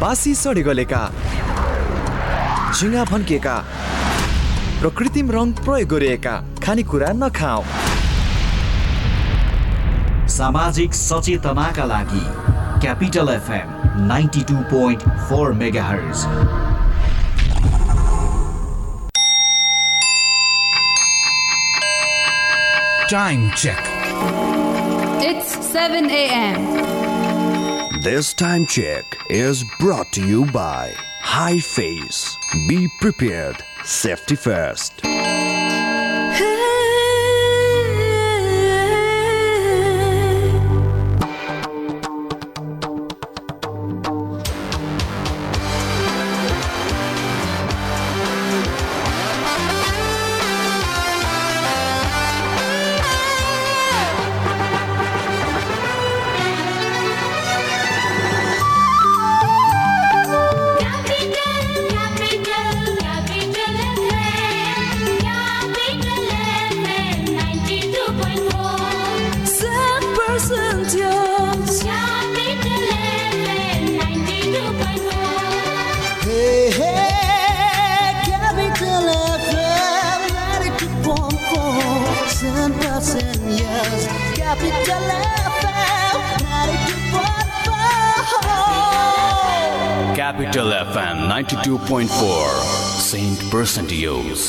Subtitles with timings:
[0.00, 1.02] बासी सडी गलेका
[2.76, 3.54] झिङ्गा भन्किएका
[4.82, 6.34] र कृत्रिम रङ प्रयोग गरिएका
[6.64, 7.62] खानेकुरा नखाऊ
[10.36, 12.24] सामाजिक सचेतनाका लागि
[12.84, 16.28] Capital FM ninety two point four mega hertz
[23.10, 23.84] Time check.
[25.24, 27.15] It's 7 a.m.
[28.06, 32.36] This time check is brought to you by High Face.
[32.68, 33.56] Be prepared.
[33.82, 35.04] Safety first.
[91.86, 92.46] 92.4.
[92.98, 94.44] Saint Percentios.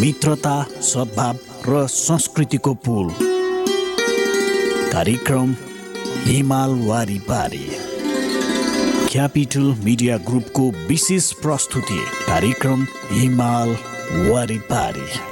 [0.00, 1.38] मित्रता सद्भाव
[1.68, 3.08] र संस्कृतिको पुल
[4.92, 5.54] कार्यक्रम
[6.26, 7.64] हिमाल वारिपारी
[9.12, 13.76] क्यापिटल मिडिया ग्रुपको विशेष प्रस्तुति कार्यक्रम हिमाल
[14.30, 15.31] वारिपारी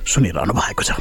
[0.05, 0.91] सुनिरहनु भएको छ।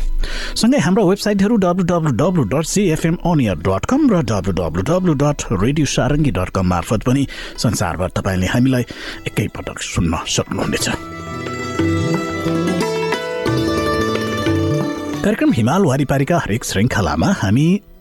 [0.60, 5.14] सँगै हाम्रो वेबसाइटहरू W W W dot CFM अनियर dot com र W W W
[5.22, 7.26] dot radio Sarangi dot com मार्फत पनि
[7.58, 8.84] संसारभर तपाईँले हामीलाई
[9.28, 10.88] एकैपटक सुन्न सक्नुहुनेछ।
[15.20, 17.68] कार्यक्रम हिमाल वारिपारीका हरेक श्रृङ्खलामा हामी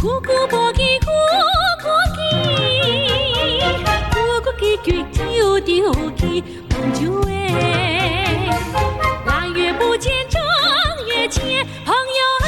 [0.00, 1.12] 过过把吉过
[1.82, 2.20] 过吉，
[4.14, 6.22] 过过吉吉丢丢吉，
[6.70, 7.28] 朋友哎。
[9.26, 10.40] 腊月不见正
[11.08, 12.46] 月见，朋友哎。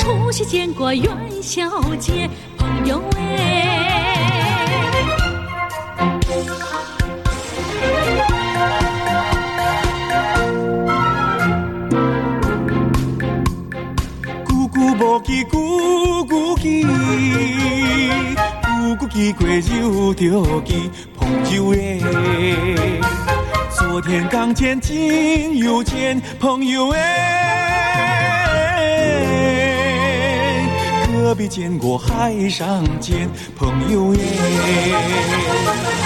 [0.00, 1.08] 除夕见过元
[1.40, 1.70] 宵
[2.00, 2.28] 节，
[2.58, 3.85] 朋友哎。
[15.26, 16.84] 咕，咕咕记，
[18.62, 21.76] 咕咕记过又着记，朋友哎。
[23.70, 27.02] 昨天刚见，今又见，朋友哎。
[31.12, 36.05] 隔壁见过，海上见，朋友哎。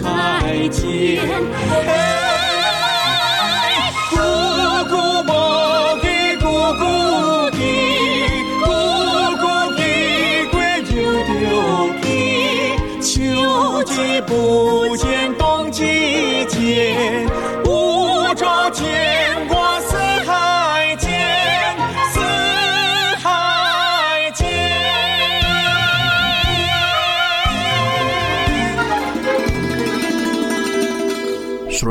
[0.00, 2.21] 海间。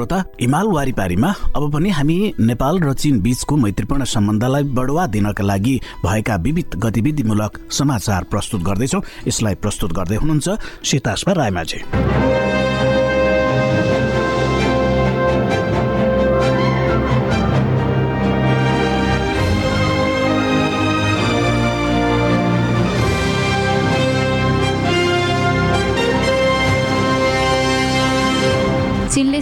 [0.02, 5.76] श्रोता हिमाल वारिपारीमा अब पनि हामी नेपाल र चीन बीचको मैत्रीपूर्ण सम्बन्धलाई बढुवा दिनका लागि
[6.06, 10.50] भएका विविध गतिविधिमूलक समाचार प्रस्तुत गर्दैछौ। यसलाई प्रस्तुत गर्दै हुनुहुन्छ
[10.84, 11.80] सीतास्मा रायमाझी।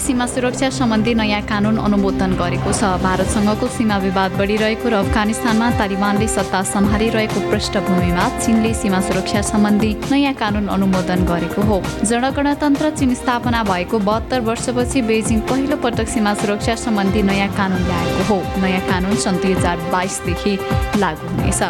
[0.10, 6.28] सीमा सुरक्षा सम्बन्धी नयाँ कानून अनुमोदन गरेको छ। भारतसँगको सीमा विवाद बढिरहेको र अफगानिस्तानमा तालिबानले
[6.28, 11.78] सत्ता सम्हालिरहेको पृष्ठभूमिमा चीनले सीमा सुरक्षा सम्बन्धी नयाँ कानून अनुमोदन गरेको हो।
[12.10, 18.24] जनगणतन्त्र चीन स्थापना भएको बहत्तर वर्षपछि बेजिङ पहिलो पटक सीमा सुरक्षा सम्बन्धी नयाँ कानून ल्याएको
[18.34, 20.54] हो। नयाँ कानून सन् दुई हजार बाइसदेखि
[20.98, 21.62] लागू हुनेछ।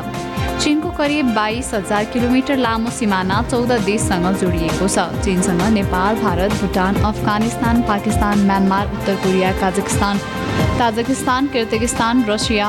[0.59, 6.95] चीनको करिब बाइस हजार किलोमिटर लामो सिमाना चौध देशसँग जोडिएको छ। चीनसँग नेपाल भारत भुटान
[7.09, 10.19] अफगानिस्तान पाकिस्तान म्यानमार उत्तर Korea Kazakhstan
[10.79, 12.67] Tajikistan Kyrgyzstan Russia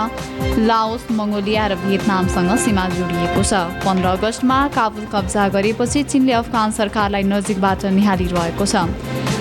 [0.66, 3.52] Laos Mongolia र भियतनामसँग सीमा जोडिएको छ।
[3.86, 8.74] पन्ध्र अगस्तमा काबुल कब्जा गरेपछि चीनले अफगान सरकारलाई नजिकबाट निहालिरहेको छ।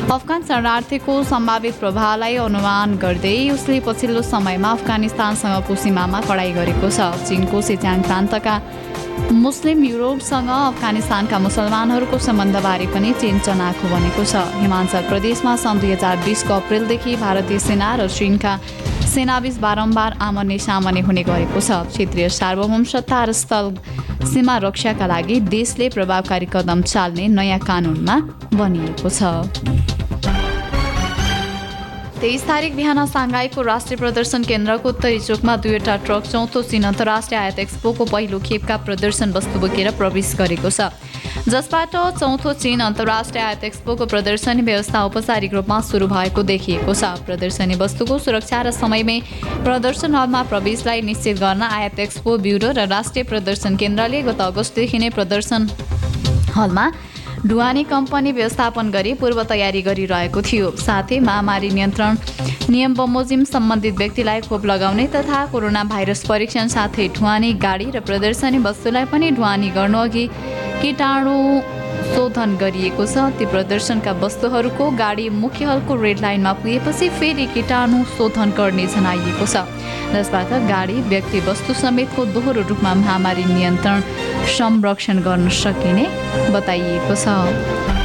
[0.09, 7.57] अफगान शरणार्थीको सम्भावित प्रभावलाई अनुमान गर्दै उसले पछिल्लो समयमा अफगानिस्तानसँगको सीमामा कडाई गरेको छ। चीनको
[7.69, 8.55] सिच्याङ प्रान्तका
[9.19, 16.17] मुस्लिम युरोपसँग अफगानिस्तानका मुसलमानहरूको सम्बन्धबारे पनि चीन चनाखो बनेको छ। हिमाचल प्रदेशमा सन् दुई हजार
[16.25, 18.53] बिसको अप्रेलदेखि भारतीय सेना र चीनका
[19.13, 23.65] सेनाबीच बारम्बार आमने सामने हुने गरेको छ। क्षेत्रीय सार्वभौम सत्ता र स्थल
[24.29, 28.15] सीमा रक्षाका लागि देशले प्रभावकारी कदम चाल्ने नयाँ कानुनमा
[28.53, 29.21] बनिएको छ।
[32.21, 37.59] तेइस तारिक बिहान साङ्घाईको राष्ट्रिय प्रदर्शन केन्द्रको उत्तरी चोकमा दुईवटा ट्रक चौथो चीन अन्तर्राष्ट्रिय आयात
[37.59, 40.91] एक्सपोको पहिलो खेपका प्रदर्शन वस्तु बोकेर प्रवेश गरेको छ।
[41.47, 47.75] जसबाट चौथो चीन अन्तर्राष्ट्रिय आयात एक्सपोको प्रदर्शनी व्यवस्था औपचारिक रूपमा सुरु भएको देखिएको छ। प्रदर्शनी
[47.79, 49.19] वस्तुको सुरक्षा र समयमै
[49.63, 55.09] प्रदर्शन हलमा प्रवेशलाई निश्चित गर्न आयात एक्सपो ब्युरो र राष्ट्रिय प्रदर्शन केन्द्रले गत अगस्तदेखि नै
[55.15, 55.71] प्रदर्शन
[56.51, 56.85] हलमा
[57.47, 62.17] ढुवानी कम्पनी व्यवस्थापन गरी पूर्व तयारी गरिरहेको थियो। साथै महामारी नियन्त्रण
[62.69, 68.57] नियम बमोजिम सम्बन्धित व्यक्तिलाई खोप लगाउने तथा कोरोना भाइरस परीक्षण साथै ढुवानी गाडी र प्रदर्शनी
[68.67, 70.25] वस्तुलाई पनि ढुवानी गर्नु अघि
[70.81, 71.35] कीटाणु
[72.09, 78.49] शोधन गरिएको छ। ती प्रदर्शनका वस्तुहरूको गाडी मुख्य हलको रेड लाइनमा पुगेपछि फेरि कीटाणु शोधन
[78.57, 79.63] गर्ने जनाइएको छ।
[80.13, 84.01] जसबाट गाडी व्यक्ति वस्तु समेतको दोहोरो रूपमा महामारी नियन्त्रण
[84.57, 86.05] संरक्षण गर्न सकिने
[86.51, 87.98] बताइएको छ।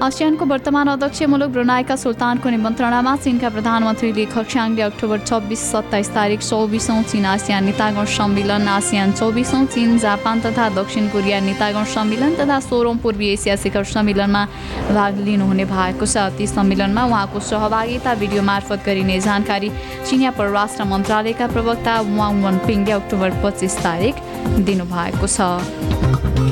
[0.00, 6.40] आसियानको वर्तमान अध्यक्ष मुलुक ब्रुनाईका सुल्तानको निमन्त्रणामा चीनका प्रधानमन्त्री ली खक्साङले अक्टोबर छब्बिस सत्ताइस तारिक
[6.40, 12.58] चौबिसौँ चीन आसियान नेतागण सम्मेलन आसियान चौबिसौँ चीन जापान तथा दक्षिण कोरिया नेतागण सम्मेलन तथा
[12.64, 14.44] सोह्रौँ पूर्वी एसिया शिखर सम्मेलनमा
[14.88, 19.68] भाग लिनुहुने भएको छ। ती सम्मेलनमा उहाँको सहभागिता भिडियो मार्फत गरिने जानकारी
[20.08, 24.24] चिनिया परराष्ट्र मन्त्रालयका प्रवक्ता वाङ वन पिङले अक्टोबर पच्चिस तारिक
[24.64, 26.49] दिनुभएको छ।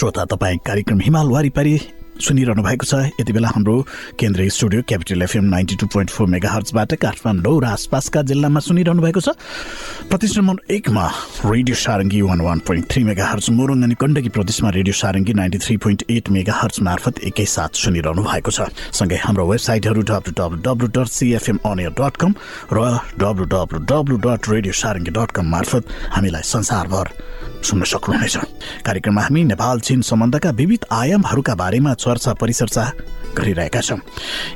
[0.00, 1.76] श्रोता तपाईँ कार्यक्रम हिमाल वारिपारी
[2.24, 3.74] सुनिरहनु भएको छ। यति बेला हाम्रो
[4.16, 9.02] केन्द्रीय studio Capital FM ninety two point four mega हर्चबाट Kathmandu र आसपासका जिल्लामा सुनिरहनु
[9.04, 9.36] भएको छ।
[10.08, 11.04] प्रदेश नम्बर एकमा
[11.44, 15.58] radio Sarangi one one point three mega hertz Morang अनि गण्डकी प्रदेशमा radio Sarangi ninety
[15.68, 20.60] three point eight mega hertz मार्फत एकैसाथ सुनिरहनु भएको छ। सँगै हाम्रो वेबसाइटहरू W W
[20.64, 22.32] W dot CFM अनियर dot com
[22.72, 22.88] र
[23.20, 25.84] W W W dot radio Sarangi dot com मार्फत
[26.16, 27.06] हामीलाई संसारभर
[27.62, 28.36] सुन्न सक्नुहुनेछ।
[28.86, 32.84] कार्यक्रममा हामी नेपाल चीन सम्बन्धका विविध आयामहरूका बारेमा चर्चा परिचर्चा
[33.36, 33.98] गरिरहेका छौँ।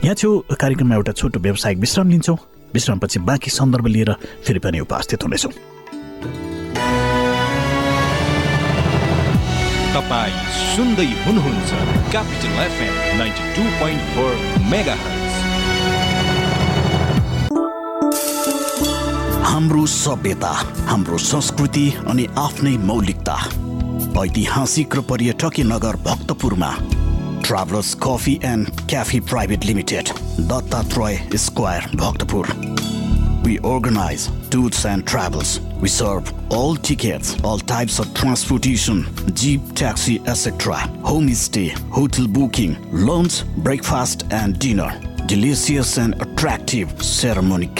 [0.04, 0.30] यहाँ छेउ
[0.60, 2.38] कार्यक्रममा एउटा छोटो व्यावसायिक विश्राम लिन्छौँ।
[2.74, 4.12] विश्रामपछि बाँकी सन्दर्भ लिएर
[4.44, 5.52] फेरि पनि उपस्थित हुनेछौँ।
[9.94, 10.34] तपाईँ
[10.74, 11.70] सुन्दै हुनुहुन्छ
[12.10, 14.32] Capital FM ninety two point four
[14.70, 14.96] mega
[19.44, 20.50] हाम्रो सभ्यता
[20.88, 23.36] हाम्रो संस्कृति अनि आफ्नै मौलिकता।
[24.22, 26.70] ऐतिहासिक र पर्यटकीय नगर भक्तपुरमा
[27.44, 30.06] travellers coffee and cafe private limited
[30.50, 32.44] Dattatreya square Bhaktapur.
[33.44, 35.50] We organize tours and travels
[38.22, 38.98] transportation
[39.30, 42.70] jeep taxi etcetera home stay hotel booking
[43.10, 44.90] lunch breakfast and dinner
[45.26, 46.86] delicious and attractive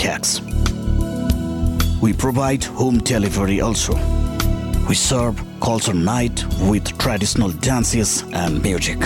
[0.03, 0.31] cakes
[2.05, 3.95] We provide home delivery also.
[4.87, 8.99] We serve culture night with traditional dances and music.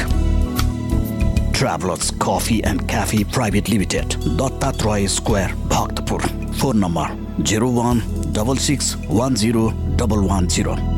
[1.53, 6.23] Travelers Coffee and Cafe Private Limited, Dattatray Square, Bhaktapur.
[6.57, 7.07] Phone number
[7.39, 8.01] 01
[8.35, 9.07] 66 10
[9.97, 10.98] 110.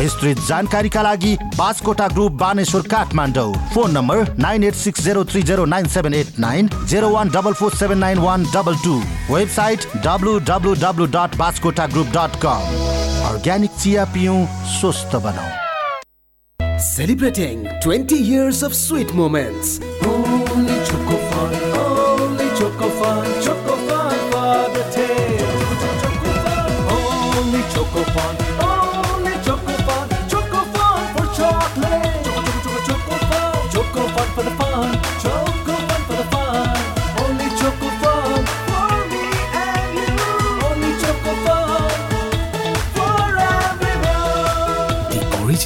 [0.00, 3.52] विस्तृत जानकारीका लागि Baskota group Baneshwor Kathmandu.
[3.74, 7.52] Phone number nine eight six zero three zero nine seven eight nine zero one double
[7.60, 8.94] four seven nine one double two.
[9.30, 12.62] Website W W W dot Baskota group dot com
[13.30, 14.44] organic चिया पिउँ
[14.78, 15.58] स्वस्थ बनाऊ
[16.82, 19.78] Celebrating 20 years of sweet moments.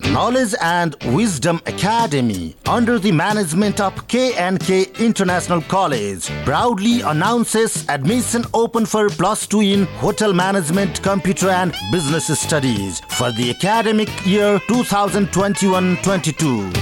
[0.00, 8.86] Knowledge and Wisdom Academy, under the management of K&K International College, proudly announces admission open
[8.86, 16.72] for plus 2 in Hotel Management, Computer and Business Studies for the academic year 2021-22.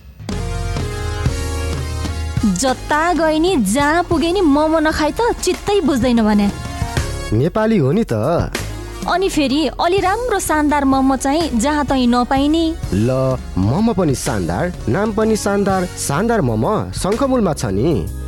[2.43, 6.49] जता गए नि जहाँ पुगे नि मोमो नखाइ त चित्तै बुझ्दैन भने।
[7.33, 8.51] नेपाली हो नि त।
[9.07, 15.13] अनि फेरि अलि राम्रो शानदार मोमो चाहिँ जहाँ तहीँ नपाइने। ल मोमो पनि शानदार नाम
[15.15, 18.24] पनि शानदार शानदार मोमो शङ्खमूलमा छ नि।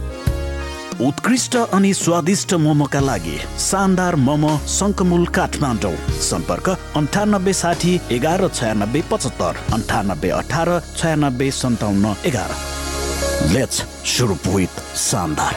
[1.02, 9.60] उत्कृष्ट अनि स्वादिष्ट मोमोका लागि शानदार मोमो शङ्कमुल काठमाडौँ। सम्पर्क अन्ठानब्बे साठी एघार छयानब्बे पचहत्तर
[9.74, 12.52] अन्ठानब्बे अठार छयानब्बे सन्ताउन्न एघार।
[13.54, 13.78] लेट्स
[15.00, 15.54] शानदार।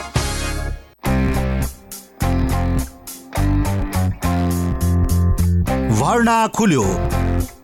[6.01, 6.85] भर्ना खुल्यो।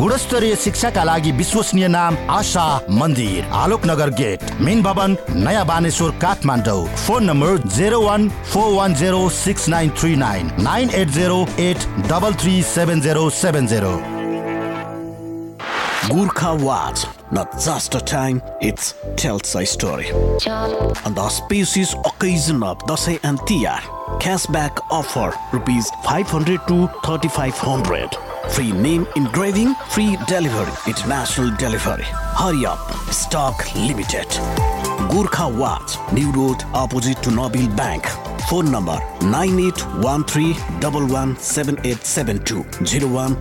[0.00, 2.64] गुणस्तरीय शिक्षाका लागि विश्वसनीय नाम आशा
[2.98, 9.28] मन्दिर आलोकनगर गेट मेन भवन नयाँ Baneshwor Kathmandu phone number zero one four one zero
[9.38, 13.92] six nine three nine nine eight zero eight double three seven zero seven zero
[16.10, 20.08] Gurkha Watch, not just a time, it tells a story.
[20.14, 23.78] On the auspicious occasion of Dasai and Tiyar,
[24.26, 28.29] cashback offer rupees 500 to 3500.
[28.52, 32.04] Free name engraving, free delivery, international delivery.
[32.04, 34.26] Hurry up, stock limited.
[35.10, 38.04] Gurkha Watch, New Road, opposite to Nobil Bank.
[38.50, 43.36] Phone number nine eight one three double one seven eight seven two zero one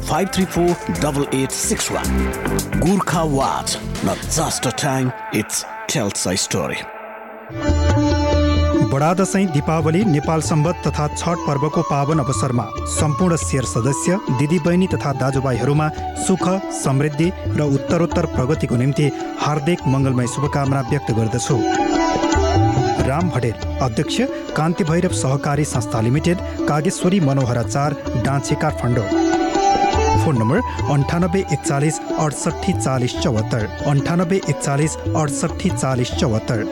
[9.00, 15.14] Bada Dashain Deepawali Nepal Sambat तथा छठ पर्वको पावन अवसरमा सम्पूर्ण शेर सदस्य दिदीबहिनी तथा
[15.16, 15.88] दाजुभाइहरूमा
[16.28, 16.44] सुख
[16.76, 17.28] समृद्धि
[17.58, 19.06] र उत्तरोत्तर प्रगतिको निम्ति
[19.40, 21.58] हार्दिक मङ्गलमय शुभकामना व्यक्त गर्दछु।
[23.08, 24.18] राम भटेल अध्यक्ष
[24.58, 29.08] कान्ति भैरव सहकारी संस्था लिमिटेड कागेश्वरी मनोहराचार डाँछे काठमाडौँ।
[30.20, 30.60] फोन नम्बर
[30.92, 36.68] अन्ठानब्बे एकचालिस अडसट्ठी चालिस चौहत्तर अन्ठानब्बे एकचालिस अडसट्ठी चालिस चौहत्तर।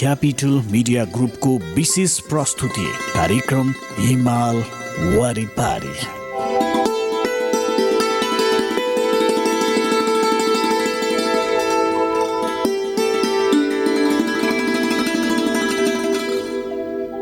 [0.00, 4.56] क्यापिटल मिडिया ग्रुपको विशेष प्रस्तुति कार्यक्रम हिमाल
[5.16, 6.19] वारिपारी।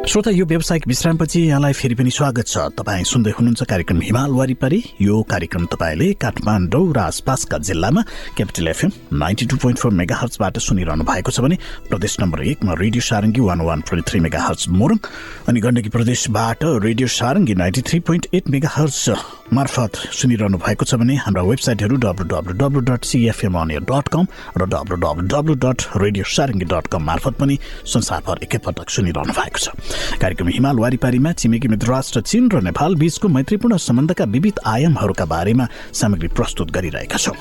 [0.09, 4.81] श्रोता यो व्यावसायिक विश्रामपछि यहाँलाई फेरि पनि स्वागत छ। तपाईँ सुन्दै हुनुहुन्छ कार्यक्रम हिमाल वारिपारी।
[5.05, 8.03] यो कार्यक्रम तपाईँले काठमाडौँ र आसपासका जिल्लामा
[8.37, 11.57] Capital FM ninety two point four mega हर्चबाट सुनिरहनु भएको छ भने
[11.93, 14.99] प्रदेश नम्बर एकमा radio Sarangi one one point three mega hertz Morang
[15.45, 19.13] अनि गण्डकी प्रदेशबाट radio Sarangi ninety three point eight mega hertz
[19.53, 24.25] मार्फत सुनिरहनु भएको छ भने हाम्रा वेबसाइटहरू W W W dot CFM अनियर dot com
[24.57, 27.59] र W W W dot radio Sarangi dot com मार्फत पनि
[27.93, 33.29] संसारभर एकैपटक सुनिरहनु भएको छ। कार्यक्रम हिमाल वारिपारीमा छिमेकी मित्र राष्ट्र चीन र नेपाल बीचको
[33.29, 37.37] मैत्रीपूर्ण सम्बन्धका विविध आयामहरूका बारेमा सामग्री प्रस्तुत गरिरहेका छौँ।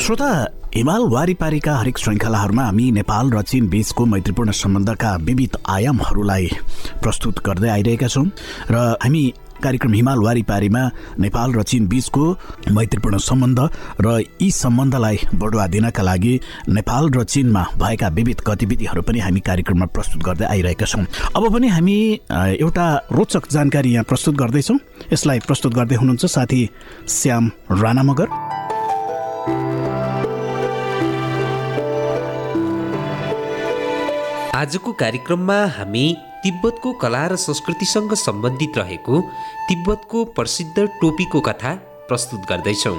[0.00, 0.30] श्रोता
[0.74, 6.46] हिमाल वारिपारीका हरेक श्रृङ्खलाहरूमा हामी नेपाल र चीन बीचको मैत्रीपूर्ण सम्बन्धका विविध आयामहरूलाई
[7.02, 8.26] प्रस्तुत गर्दै आइरहेका छौँ
[8.70, 9.22] र हामी
[9.60, 10.82] कार्यक्रम हिमाल वारिपारीमा
[11.20, 12.24] नेपाल र चीन बीचको
[12.72, 13.58] मैत्रीपूर्ण सम्बन्ध
[14.00, 16.34] र यी सम्बन्धलाई बढुवा दिनका लागि
[16.68, 21.04] नेपाल र चीनमा भएका विविध गतिविधिहरू पनि हामी कार्यक्रममा प्रस्तुत गर्दै आइरहेका छौँ।
[21.36, 21.98] अब पनि हामी
[22.30, 24.78] एउटा रोचक जानकारी यहाँ प्रस्तुत गर्दैछौँ।
[25.12, 26.62] यसलाई प्रस्तुत गर्दै हुनुहुन्छ साथी
[27.08, 28.28] श्याम राणा मगर
[34.54, 36.06] आजको कार्यक्रममा हामी
[36.42, 39.20] तिब्बतको कला र संस्कृतिसँग सम्बन्धित रहेको
[39.68, 41.74] तिब्बतको प्रसिद्ध टोपीको कथा
[42.08, 42.96] प्रस्तुत गर्दैछौँ।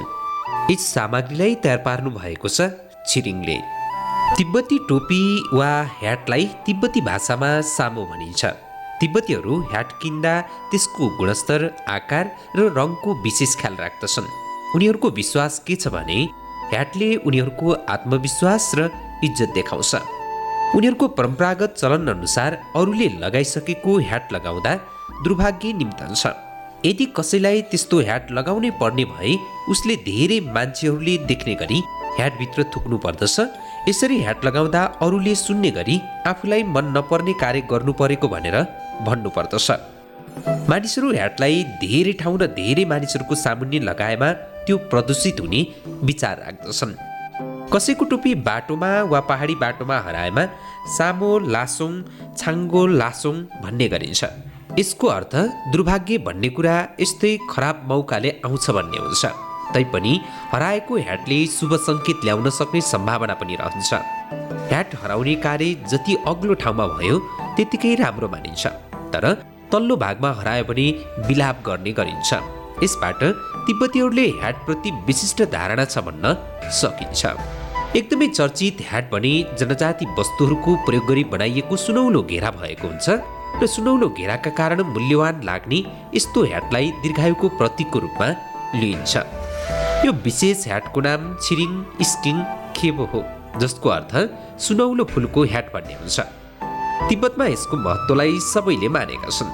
[0.71, 2.69] यस सामग्रीलाई तयार पार्नु भएको छ
[3.09, 3.57] छिरिङले।
[4.37, 5.21] तिब्बती टोपी
[5.53, 8.45] वा ह्याटलाई तिब्बती भाषामा सामो भनिन्छ।
[9.01, 10.33] तिब्बतीहरू ह्याट किन्दा
[10.69, 12.25] त्यसको गुणस्तर आकार
[12.57, 14.31] र रङको विशेष ख्याल राख्दछन्।
[14.75, 16.19] उनीहरूको विश्वास के छ भने
[16.71, 18.89] ह्याटले उनीहरूको आत्मविश्वास र
[19.25, 20.20] इज्जत देखाउँछ।
[20.75, 24.71] उनीहरूको परम्परागत चलन अनुसार अरूले लगाइसकेको ह्याट लगाउँदा
[25.23, 26.23] दुर्भाग्य निम्तन्छ
[26.85, 29.33] यदि कसैलाई त्यस्तो ह्याट लगाउनै पर्ने भए
[29.73, 31.79] उसले धेरै मान्छेहरूले देख्ने गरी
[32.17, 33.35] ह्याटभित्र थुक्नु पर्दछ।
[33.89, 35.99] यसरी ह्याट लगाउँदा अरूले सुन्ने गरी
[36.31, 38.57] आफूलाई मन नपर्ने कार्य गर्नु परेको भनेर
[39.07, 39.69] भन्नु पर्दछ
[40.71, 44.29] मानिसहरू ह्याटलाई धेरै ठाउँ र धेरै मानिसहरूको सामुन्ने लगाएमा
[44.65, 45.61] त्यो प्रदूषित हुने
[46.09, 47.10] विचार राख्दछन्।
[47.73, 50.43] कसैको टोपी बाटोमा वा पहाडी बाटोमा हराएमा
[50.95, 51.91] सामो लासोङ
[52.39, 54.21] छाङ्गो लासोङ भन्ने गरिन्छ।
[54.79, 55.33] यसको अर्थ
[55.71, 59.23] दुर्भाग्य भन्ने कुरा यस्तै खराब मौकाले आउँछ भन्ने हुन्छ।
[59.73, 60.13] तैपनि
[60.53, 63.91] हराएको ह्याटले शुभ सङ्केत ल्याउन सक्ने सम्भावना पनि रहन्छ।
[64.71, 67.15] ह्याट हराउने कार्य जति अग्लो ठाउँमा भयो
[67.55, 68.63] त्यतिकै राम्रो मानिन्छ।
[69.15, 69.25] तर
[69.71, 70.87] तल्लो भागमा हरायो भने
[71.27, 72.29] विलाप गर्ने गरिन्छ।
[72.83, 73.21] यसबाट
[73.65, 76.35] तिब्बतीहरूले ह्याटप्रति विशिष्ट धारणा छ भन्न
[76.81, 77.21] सकिन्छ।
[77.95, 83.09] एकदमै चर्चित ह्याट भने जनजाति वस्तुहरूको प्रयोग गरी बनाइएको सुनौलो घेरा भएको हुन्छ
[83.61, 85.79] र सुनौलो घेराका कारण मूल्यवान लाग्ने
[86.15, 88.27] यस्तो ह्याटलाई दीर्घायुको प्रतीकको रूपमा
[88.79, 89.13] लिइन्छ।
[90.05, 91.71] यो विशेष ह्याटको नाम छिरिङ
[92.11, 92.37] स्किङ
[92.79, 93.23] खेबो हो
[93.59, 94.15] जसको अर्थ
[94.67, 96.19] सुनौलो फुलको ह्याट भन्ने हुन्छ।
[97.11, 99.51] तिब्बतमा यसको महत्त्वलाई सबैले मानेका छन्।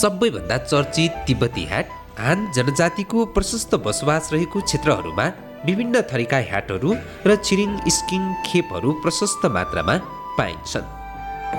[0.00, 5.32] सबैभन्दा चर्चित तिब्बती ह्याट हान जनजातिको प्रशस्त बसोबास रहेको क्षेत्रहरूमा
[5.66, 6.90] विभिन्न थरीका ह्याटहरू
[7.26, 9.94] र छिरिङ स्किङ खेपहरू प्रशस्त मात्रामा
[10.38, 10.88] पाइन्छन्।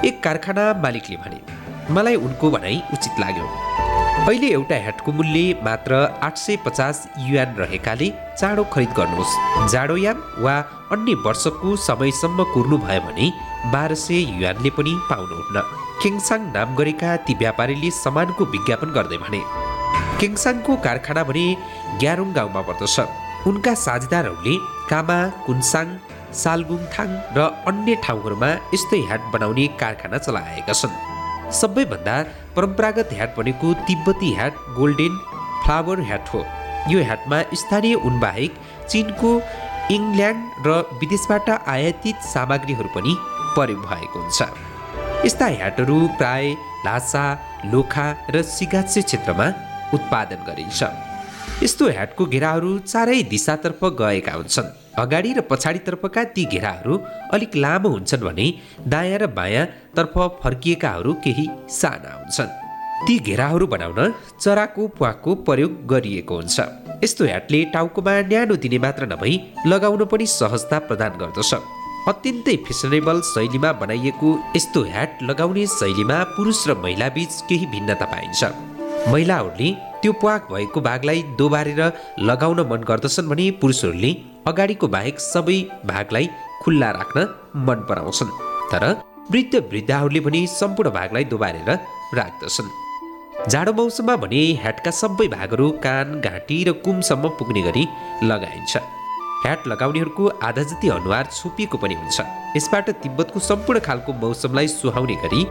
[0.07, 1.39] एक कारखाना मालिकले भने
[1.95, 3.47] मलाई उनको भनाइ उचित लाग्यो।
[4.25, 5.93] अहिले एउटा ह्याटको मूल्य मात्र
[6.27, 9.33] आठ सय पचास युएन रहेकाले चाँडो खरिद गर्नुहोस्।
[9.73, 10.55] जाडोयाम वा
[10.93, 13.31] अन्य वर्षको समयसम्म कुर्नु भयो भने
[13.73, 15.57] बाह्र सय युएनले पनि पाउनुहुन्न।
[16.01, 19.41] केङसाङ नाम गरेका ती व्यापारीले सामानको विज्ञापन गर्दै भने
[20.21, 21.45] केङसाङको कारखाना भने
[22.01, 22.97] ग्यारोङ गाउँमा पर्दछ।
[23.49, 24.55] उनका साझेदारहरूले
[24.89, 25.87] कामा कुन्साङ
[26.41, 30.95] सालगुङथाङ र अन्य ठाउँहरूमा यस्तै ह्याट बनाउने कारखाना चलाएका छन्।
[31.59, 32.15] सबैभन्दा
[32.55, 35.13] परम्परागत ह्याट भनेको तिब्बती ह्याट गोल्डेन
[35.63, 36.41] फ्लावर ह्याट हो।
[36.91, 38.51] यो ह्याटमा स्थानीय उनबाहेक
[38.89, 39.31] चिनको
[39.97, 40.69] इङ्ल्यान्ड र
[41.01, 43.13] विदेशबाट आयातित सामग्रीहरू पनि
[43.55, 44.39] प्रयोग भएको हुन्छ।
[45.25, 46.45] यस्ता ह्याटहरू प्राय
[46.85, 47.25] ल्हासा
[47.73, 49.47] लोखा र सिगाचे क्षेत्रमा
[49.95, 51.04] उत्पादन गरिन्छ।
[51.63, 56.93] यस्तो ह्याटको घेराहरू चारै दिशातर्फ गएका हुन्छन्। अगाडि र पछाडितर्फका ती घेराहरू
[57.33, 58.47] अलिक लामो हुन्छन् भने
[58.85, 62.51] दायाँ र बायाँतर्फ फर्किएकाहरू केही साना हुन्छन्।
[63.07, 63.99] ती घेराहरू बनाउन
[64.43, 66.57] चराको प्वाकको प्रयोग गरिएको हुन्छ।
[67.03, 69.33] यस्तो ह्याटले टाउकोमा न्यानो दिने मात्र नभई
[69.65, 71.51] लगाउन पनि सहजता प्रदान गर्दछ।
[72.11, 78.43] अत्यन्तै फेसनेबल शैलीमा बनाइएको यस्तो ह्याट लगाउने शैलीमा पुरुष र महिला बीच केही भिन्नता पाइन्छ।
[79.11, 79.69] महिलाहरूले
[80.05, 81.79] त्यो प्वाक भएको भागलाई दोबारेर
[82.21, 84.09] लगाउन मन गर्दछन् भने पुरुषहरूले
[84.47, 86.25] अगाडिको बाहेक सबै भागलाई
[86.63, 87.21] खुल्ला राख्न
[87.67, 88.33] मन पराउँछन्।
[88.71, 88.83] तर
[89.31, 91.69] वृद्ध वृद्धाहरूले भने सम्पूर्ण भागलाई दोबारेर
[92.19, 92.69] राख्दछन्।
[93.49, 97.85] जाडो मौसममा भने ह्याटका सबै भागहरू कान घाँटी र कुमसम्म पुग्ने गरी
[98.23, 98.73] लगाइन्छ।
[99.43, 102.17] ह्याट लगाउनेहरूको आधा जति अनुहार छोपिएको पनि हुन्छ।
[102.57, 105.41] यसबाट तिब्बतको सम्पूर्ण खालको मौसमलाई सुहाउने गरी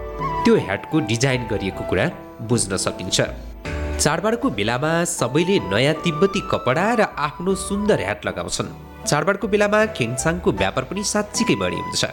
[0.45, 2.07] त्यो ह्याटको डिजाइन गरिएको कुरा
[2.47, 3.21] बुझ्न सकिन्छ।
[4.05, 8.69] चाडबाडको बेलामा सबैले नयाँ तिब्बती कपडा र आफ्नो सुन्दर ह्याट लगाउँछन्।
[9.09, 12.05] चाडबाडको बेलामा खेङसाङको व्यापार पनि साँच्चीकै बढी हुन्छ।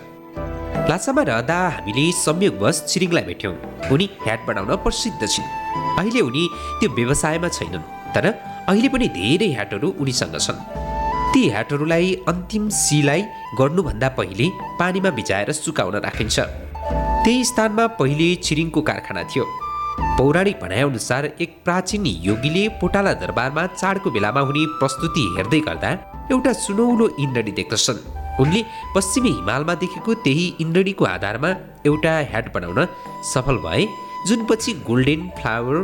[0.88, 3.56] लासामा रहँदा हामीले संयोगवश छिरिङलाई भेट्यौँ।
[3.92, 5.52] उनी ह्याट बनाउन प्रसिद्ध छिन्।
[6.00, 6.44] अहिले उनी
[6.80, 8.26] त्यो व्यवसायमा छैनन् तर
[8.72, 10.64] अहिले पनि धेरै ह्याटहरू उनीसँग छन्।
[11.36, 13.22] ती ह्याटहरूलाई अन्तिम सिलाइ
[13.60, 14.48] गर्नुभन्दा पहिले
[14.80, 16.38] पानीमा भिजाएर सुकाउन राखिन्छ।
[17.24, 19.46] त्यही स्थानमा पहिले छिरिङको कारखाना थियो।
[20.18, 25.92] पौराणिक भनाइअनुसार एक प्राचीन योगीले पोटाला दरबारमा चाडको बेलामा हुने प्रस्तुति हेर्दै गर्दा
[26.34, 28.00] एउटा सुनौलो इन्द्रणी देख्दछन्।
[28.42, 28.62] उनले
[28.96, 31.50] पश्चिमी हिमालमा देखेको त्यही इन्द्रणीको आधारमा
[31.86, 32.80] एउटा ह्याट बनाउन
[33.34, 33.86] सफल भए
[34.28, 35.78] जुन पछि गोल्डेन फ्लावर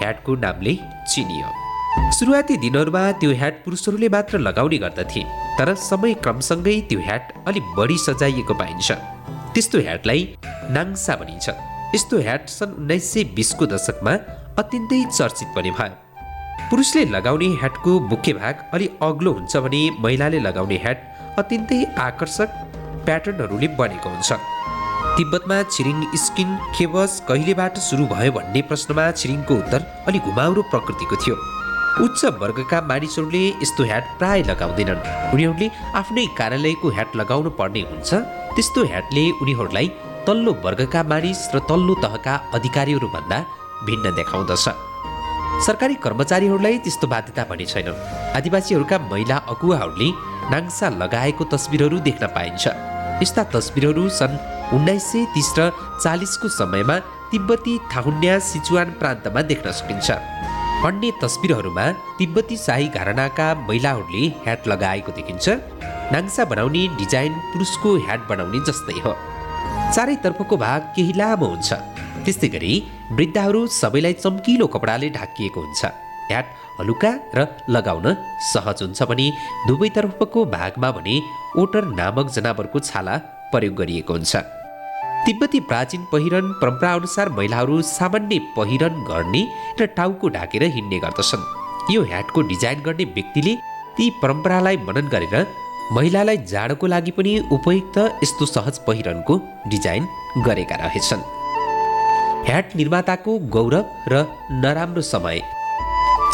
[0.00, 0.74] ह्याटको नामले
[1.12, 1.48] चिनियो।
[2.18, 5.22] सुरुवाती दिनहरूमा त्यो ह्याट पुरुषहरूले मात्र लगाउने गर्दथे
[5.58, 8.88] तर समय क्रमसँगै त्यो ह्याट अलिक बढी सजाइएको पाइन्छ।
[9.54, 10.20] त्यस्तो ह्याटलाई
[10.76, 11.46] नाङ्सा भनिन्छ।
[11.94, 14.12] यस्तो ह्याट सन् उन्नाइस सय बिसको दशकमा
[14.58, 15.94] अत्यन्तै चर्चित पनि भयो।
[16.70, 20.98] पुरुषले लगाउने ह्याटको मुख्य भाग अलि अग्लो हुन्छ भने महिलाले लगाउने ह्याट
[21.38, 22.48] अत्यन्तै आकर्षक
[23.06, 24.30] प्याटर्नहरूले बनेको हुन्छ।
[25.16, 31.36] तिब्बतमा छिरिङ स्किन खेबस कहिलेबाट सुरु भयो भन्ने प्रश्नमा छिरिङको उत्तर अलि घुमाउरो प्रकृतिको थियो।
[32.04, 35.04] उच्च वर्गका मानिसहरूले यस्तो ह्याट प्राय लगाउँदैनन्।
[35.34, 35.68] उनीहरूले
[36.00, 38.10] आफ्नै कार्यालयको ह्याट लगाउनु पर्ने हुन्छ
[38.56, 39.88] त्यस्तो ह्याटले उनीहरूलाई
[40.26, 43.38] तल्लो वर्गका मानिस र तल्लो तहका अधिकारीहरूभन्दा
[43.86, 44.66] भिन्न देखाउँदछ।
[45.66, 47.88] सरकारी कर्मचारीहरूलाई त्यस्तो बाध्यता भने छैन।
[48.36, 50.08] आदिवासीहरूका महिला अगुवाहरूले
[50.52, 52.64] नाङ्सा लगाएको तस्बिरहरू देख्न पाइन्छ।
[53.22, 54.40] यस्ता तस्बिरहरू सन्
[54.74, 55.60] उन्नाइस सय तिस र
[56.02, 56.96] चालिसको समयमा
[57.30, 60.08] तिब्बती थाहुन्या सिचुवान प्रान्तमा देख्न सकिन्छ।
[60.88, 61.86] अन्य तस्बिरहरूमा
[62.18, 65.46] तिब्बती शाही घरानाका महिलाहरूले ह्याट लगाएको देखिन्छ।
[66.12, 69.14] नाङ्सा बनाउने डिजाइन पुरुषको ह्याट बनाउने जस्तै हो।
[69.94, 71.70] चारैतर्फको भाग केही लामो हुन्छ।
[72.24, 72.72] त्यस्तै गरी
[73.16, 75.82] वृद्धाहरू सबैलाई चम्किलो कपडाले ढाकिएको हुन्छ।
[76.30, 76.46] ह्याट
[76.78, 78.06] हलुका र लगाउन
[78.52, 79.26] सहज हुन्छ भने
[79.68, 81.14] दुवैतर्फको भागमा भने
[81.62, 83.14] ओटर नामक जनावरको छाला
[83.52, 84.34] प्रयोग गरिएको हुन्छ।
[85.26, 89.42] तिब्बती प्राचीन पहिरन परम्पराअनुसार महिलाहरू सामान्य पहिरन गर्ने
[89.80, 91.46] र टाउको ढाकेर हिँड्ने गर्दछन्।
[91.94, 93.54] यो ह्याटको डिजाइन गर्ने व्यक्तिले
[93.96, 95.34] ती परम्परालाई मनन गरेर
[95.92, 99.34] महिलालाई जाडोको लागि पनि उपयुक्त यस्तो सहज पहिरनको
[99.68, 100.06] डिजाइन
[100.46, 101.22] गरेका रहेछन्।
[102.46, 104.24] ह्याट निर्माताको गौरव र
[104.64, 105.40] नराम्रो समय।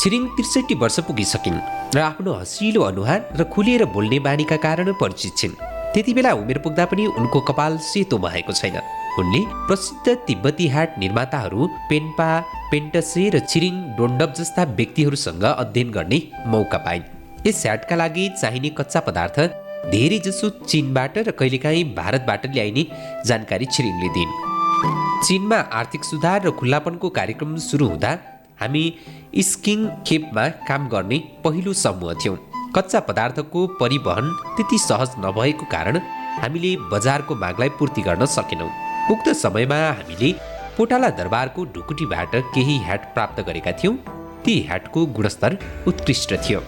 [0.00, 1.60] छिरिङ त्रिसठी वर्ष पुगिसकिन्
[1.94, 5.58] र आफ्नो हसिलो अनुहार र खुलेर बोल्ने बानीका कारण परिचित छिन्।
[5.94, 8.78] त्यति बेला उमेर पुग्दा पनि उनको कपाल सेतो भएको छैन।
[9.18, 12.30] उनले प्रसिद्ध तिब्बती ह्याट निर्माताहरू पेन्पा
[12.70, 19.00] पेन्टसे र छिरिङ डोन्डप जस्ता व्यक्तिहरूसँग अध्ययन गर्ने मौका पाइन्। यस ह्याटका लागि चाहिने कच्चा
[19.00, 19.38] पदार्थ
[19.92, 22.82] धेरैजसो चीनबाट र कहिलेकाहीँ भारतबाट ल्याइने
[23.26, 24.32] जानकारी छिरिङले दिइन्।
[25.26, 28.10] चीनमा आर्थिक सुधार र खुल्लापनको कार्यक्रम सुरु हुँदा
[28.60, 28.82] हामी
[29.50, 32.36] स्किङ खेपमा काम गर्ने पहिलो समूह थियौँ।
[32.76, 35.98] कच्चा पदार्थको परिवहन त्यति सहज नभएको कारण
[36.42, 38.70] हामीले बजारको मागलाई पूर्ति गर्न सकेनौँ।
[39.12, 40.32] उक्त समयमा हामीले
[40.76, 43.96] पोटाला दरबारको ढुकुटीबाट केही ह्याट प्राप्त गरेका थियौँ।
[44.44, 46.60] ती ह्याटको गुणस्तर उत्कृष्ट थियो।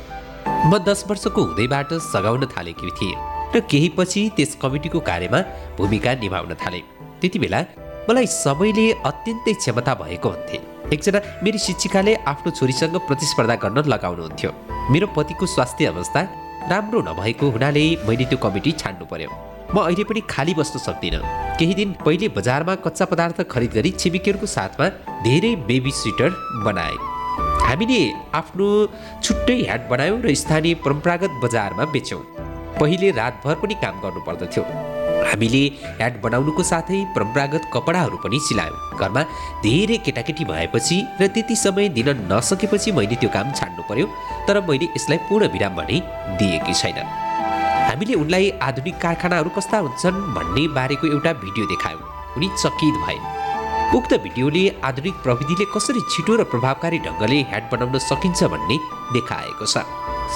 [0.46, 3.14] म दस वर्षको हुँदैबाट सघाउन थालेकी थिएँ
[3.54, 5.40] र केही पछि त्यस कमिटीको कार्यमा
[5.78, 6.82] भूमिका निभाउन थालेँ।
[7.20, 7.60] त्यति बेला
[8.08, 10.58] मलाई सबैले अत्यन्तै क्षमता भएको भन्थे
[10.94, 14.50] एकजना मेरी शिक्षिकाले आफ्नो छोरीसँग प्रतिस्पर्धा गर्न लगाउनुहुन्थ्यो।
[14.90, 16.20] मेरो पतिको स्वास्थ्य अवस्था
[16.70, 19.30] राम्रो नभएको हुनाले मैले त्यो कमिटी छाड्नु पर्यो।
[19.74, 21.22] म अहिले पनि खाली बस्न सक्दिनँ।
[21.58, 24.88] केही दिन पहिले बजारमा कच्चा पदार्थ खरिद गरी छिमेकीहरूको साथमा
[25.24, 26.30] धेरै बेबी सिटर
[26.66, 26.96] बनाए।
[27.66, 28.00] हामीले
[28.34, 28.68] आफ्नो
[29.24, 32.22] छुट्टै ह्याट बनायौँ र स्थानीय परम्परागत बजारमा बेच्यौँ।
[32.80, 34.62] पहिले रातभर पनि काम गर्नु पर्दथ्यो
[35.28, 35.62] हामीले
[35.98, 39.22] ह्याट बनाउनुको साथै परम्परागत कपडाहरू पनि सिलायौँ। घरमा
[39.64, 44.06] धेरै केटाकेटी भएपछि र त्यति समय दिन नसकेपछि मैले त्यो काम छाड्नु पर्यो
[44.48, 45.96] तर मैले यसलाई पूर्ण विराम भने
[46.38, 46.98] दिएकी छैन
[47.88, 52.02] हामीले उनलाई आधुनिक कारखानाहरू कस्ता हुन्छन् भन्ने बारेको एउटा भिडियो देखायौँ।
[52.36, 53.18] उनी चकित भए।
[53.96, 58.76] उक्त भिडियोले आधुनिक प्रविधिले कसरी छिटो र प्रभावकारी ढङ्गले ह्याट बनाउन सकिन्छ भन्ने
[59.12, 59.84] देखाएको छ।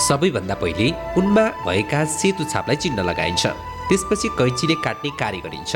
[0.06, 3.44] सबैभन्दा पहिले उनमा भएका सेतु छापलाई चिन्ह लगाइन्छ।
[3.88, 5.72] त्यसपछि कैँचीले काट्ने कार्य गरिन्छ।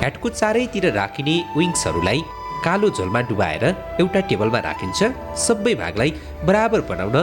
[0.00, 2.20] ह्याटको चारैतिर राखिने विङ्सहरूलाई
[2.64, 3.64] कालो झोलमा डुबाएर
[4.00, 5.00] एउटा टेबलमा राखिन्छ।
[5.46, 6.10] सबै भागलाई
[6.48, 7.16] बराबर बनाउन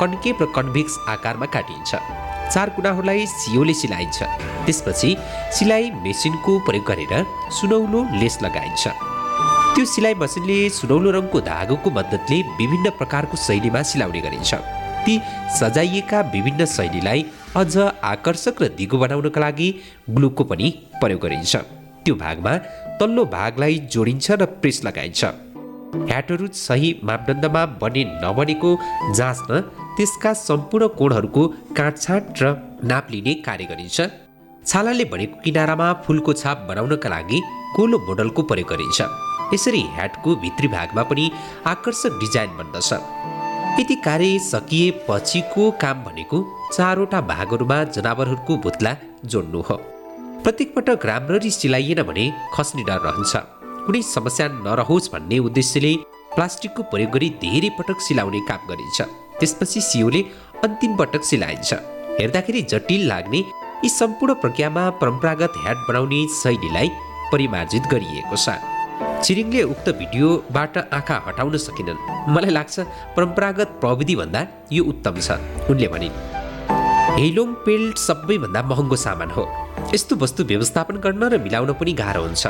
[0.00, 1.90] कन्केप र कन्भिक्स आकारमा काटिन्छ।
[2.52, 4.18] चार कुनाहरूलाई सियोले सिलाइन्छ।
[4.68, 5.10] त्यसपछि
[5.56, 7.12] सिलाइ मेसिनको प्रयोग गरेर
[7.56, 8.84] सुनौलो लेस लगाइन्छ।
[9.74, 14.50] त्यो सिलाइ मसिनले सुनौलो रङको धागोको मद्दतले विभिन्न प्रकारको शैलीमा सिलाउने गरिन्छ।
[15.04, 15.14] ती
[15.58, 17.20] सजाइएका विभिन्न शैलीलाई
[17.56, 17.74] अझ
[18.12, 19.68] आकर्षक र दिगो बनाउनका लागि
[20.16, 20.68] ग्लुको पनि
[21.00, 21.52] प्रयोग गरिन्छ।
[22.04, 22.52] त्यो भागमा
[23.00, 25.22] तल्लो भागलाई जोडिन्छ र प्रेस लगाइन्छ।
[26.10, 28.70] ह्याटहरू सही मापदण्डमा बने नबनेको
[29.18, 29.60] जाँच्न
[29.96, 31.42] त्यसका सम्पूर्ण कोणहरूको
[31.78, 32.44] काटछाट र
[32.90, 33.98] नाप लिने कार्य गरिन्छ।
[34.66, 37.38] छालाले भनेको किनारामा फुलको छाप बनाउनका लागि
[37.76, 41.30] कोलो मोडलको प्रयोग गरिन्छ। यसरी ह्याटको भित्री भागमा पनि
[41.66, 42.92] आकर्षक डिजाइन बन्दछ।
[43.80, 46.38] यति कार्य सकिएपछिको काम भनेको
[46.72, 49.76] चारवटा भागहरूमा जनावरहरूको भुत्ला जोड्नु हो।
[50.44, 53.36] प्रत्येक पटक राम्ररी सिलाइएन भने खस्ने डर रहन्छ।
[53.86, 55.94] कुनै समस्या नरहोस् भन्ने उद्देश्यले
[56.34, 59.00] प्लास्टिकको प्रयोग गरी धेरै पटक सिलाउने काम गरिन्छ।
[59.40, 60.20] त्यसपछि सियोले
[60.64, 61.72] अन्तिम पटक सिलाइन्छ।
[62.20, 63.38] हेर्दाखेरि जटिल लाग्ने
[63.84, 66.88] यी सम्पूर्ण प्रक्रियामा परम्परागत ह्याट बनाउने शैलीलाई
[67.32, 68.48] परिमार्जित गरिएको छ।
[69.24, 71.98] छिरिङले उक्त भिडियोबाट आँखा हटाउन सकेनन्।
[72.34, 72.76] मलाई लाग्छ
[73.16, 74.40] परम्परागत प्रविधिभन्दा
[74.72, 75.38] यो उत्तम छ
[75.70, 76.16] उनले भनिन्।
[77.18, 79.44] हेलोङ पेल्ट सबैभन्दा महँगो सामान हो।
[79.94, 82.46] यस्तो वस्तु व्यवस्थापन गर्न र मिलाउन पनि गाह्रो हुन्छ।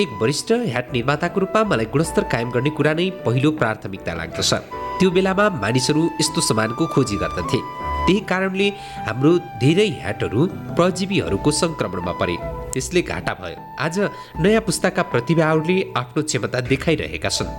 [0.00, 4.52] एक वरिष्ठ ह्याट निर्माताको रूपमा मलाई गुणस्तर कायम गर्ने कुरा नै पहिलो प्राथमिकता लाग्दछ।
[4.98, 7.60] त्यो बेलामा मानिसहरू यस्तो सामानको खोजी गर्दथे।
[8.06, 8.68] त्यही कारणले
[9.08, 10.40] हाम्रो धेरै ह्याटहरू
[10.78, 12.36] परजीवीहरूको सङ्क्रमणमा परे।
[12.72, 13.96] त्यसले घाटा भयो। आज
[14.40, 17.50] नयाँ पुस्ताका प्रतिभाहरूले आफ्नो क्षमता देखाइरहेका छन्।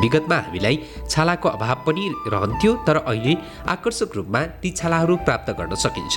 [0.00, 0.76] विगतमा हामीलाई
[1.08, 3.34] छालाको अभाव पनि रहन्थ्यो तर अहिले
[3.74, 6.16] आकर्षक रूपमा ती छालाहरू प्राप्त गर्न सकिन्छ।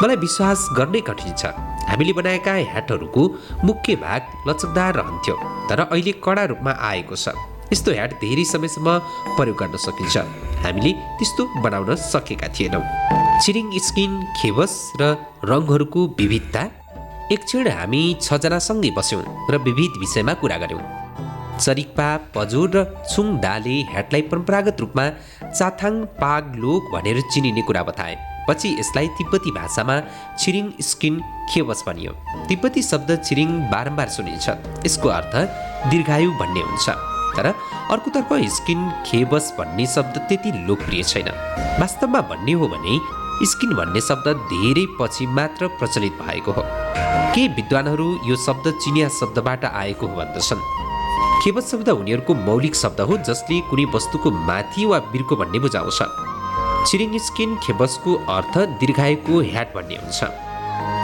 [0.00, 1.52] मलाई विश्वास गर्नै कठिन छ।
[1.90, 3.22] हामीले बनाएका ह्याटहरूको
[3.64, 5.34] मुख्य भाग लचकदार रहन्थ्यो
[5.68, 7.36] तर अहिले कडा रूपमा आएको छ।
[7.72, 8.88] यस्तो ह्याट धेरै समयसम्म
[9.36, 10.16] प्रयोग गर्न सकिन्छ।
[10.64, 12.84] हामीले त्यस्तो बनाउन सकेका थिएनौँ।
[13.44, 15.02] छिरिङ स्किन खेवस र
[15.44, 16.62] रङहरूको विविधता
[17.32, 20.82] एक क्षण हामी छजनासँगै बस्यौँ र विविध विषयमा कुरा गऱ्यौँ।
[21.62, 25.04] चरिक्पा पजोर र छुङ दाले ह्याटलाई परम्परागत रूपमा
[25.58, 28.16] चाथाङ पाग लोक भनेर चिनिने कुरा बताए।
[28.48, 29.96] पछि यसलाई तिब्बती भाषामा
[30.40, 32.12] छिरिङ स्किन खेवस भनियो।
[32.48, 34.46] तिब्बती शब्द छिरिङ बारम्बार सुनिन्छ।
[34.86, 35.34] यसको अर्थ
[35.86, 36.88] दीर्घायु भन्ने हुन्छ।
[37.36, 37.46] तर
[37.94, 41.30] अर्कोतर्फ स्किन खेवस भन्ने शब्द त्यति लोकप्रिय छैन।
[41.78, 42.98] वास्तवमा भन्ने हो भने
[43.42, 46.62] स्किन भन्ने शब्द धेरै पछि मात्र प्रचलित भएको हो।
[47.34, 50.60] केही विद्वानहरू यो शब्द चिनिया शब्दबाट आएको हो भन्दछन्
[51.44, 56.00] खेवत शब्द उनीहरूको मौलिक शब्द हो जसले कुनै वस्तुको माथि वा बिर्को भन्ने बुझाउँछ।
[56.90, 60.20] छिरिङ स्किन खेबसको अर्थ दीर्घायुको ह्याट भन्ने हुन्छ।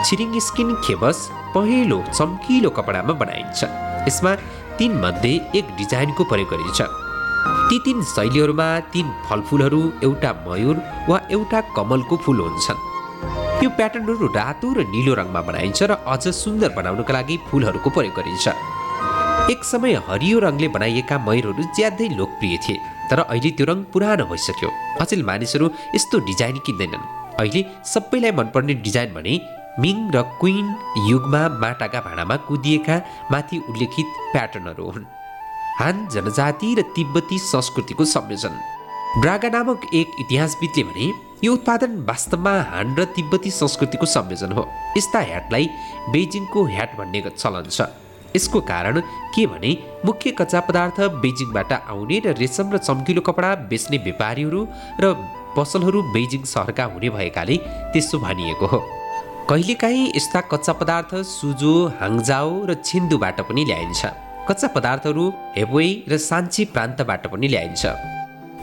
[0.05, 3.63] छिरिङ स्किन खेबस पहेँलो चम्किलो कपडामा बनाइन्छ।
[4.07, 4.35] यसमा
[4.77, 6.81] तीन मध्ये एक डिजाइनको प्रयोग गरिन्छ।
[7.69, 10.77] ती तीन शैलीहरूमा तीन फलफुलहरू एउटा मयूर
[11.09, 12.79] वा एउटा कमलको फुल हुन्छन्।
[13.63, 18.47] यो प्याटर्नहरू रातो र निलो रङमा बनाइन्छ र अझ सुन्दर बनाउनका लागि फुलहरूको प्रयोग गरिन्छ।
[19.53, 22.77] एक समय हरियो रङले बनाइएका मयूरहरू ज्यादै लोकप्रिय थिए
[23.09, 24.69] तर अहिले त्यो रङ पुरानो भइसक्यो।
[25.01, 27.05] अचेल मानिसहरू यस्तो डिजाइन किन्दैनन्।
[27.41, 27.61] अहिले
[27.93, 29.33] सबैलाई मनपर्ने डिजाइन भने
[29.83, 30.67] मिङ र क्विन
[31.09, 32.95] युगमा माटाका भाँडामा कुदिएका
[33.31, 35.05] माथि उल्लेखित प्याटर्नहरू हुन्।
[35.79, 38.53] हान जनजाति र तिब्बती संस्कृतिको संयोजन।
[39.21, 41.05] ब्रागा नामक एक इतिहासविदले भने
[41.43, 44.65] यो उत्पादन वास्तवमा हान र तिब्बती संस्कृतिको संयोजन हो।
[44.97, 45.69] यस्ता ह्याटलाई
[46.09, 47.81] बेजिङको ह्याट भन्ने चलन छ।
[48.35, 48.99] यसको कारण
[49.35, 54.67] के भने मुख्य कच्चा पदार्थ बेजिङबाट आउने र रेशम र चम्किलो कपडा बेच्ने व्यापारीहरू
[55.01, 55.13] र
[55.57, 57.57] पसलहरू बेजिङ सहरका हुने भएकाले
[57.93, 58.79] त्यसो भनिएको हो।
[59.49, 64.05] कहिलेकाहीँ यस्ता कच्चा पदार्थ सुजो हाङजाओ र छिन्दुबाट पनि ल्याइन्छ।
[64.49, 65.23] कच्चा पदार्थहरू
[65.55, 67.83] हेबोई र सान्ची प्रान्तबाट पनि ल्याइन्छ।